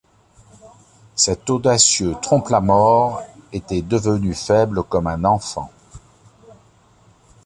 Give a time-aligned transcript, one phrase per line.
[1.15, 3.21] Cet audacieux Trompe-la-Mort
[3.53, 5.71] était devenu faible comme un enfant.